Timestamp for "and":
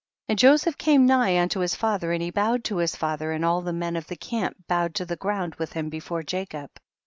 0.33-0.39, 2.11-2.23, 3.33-3.45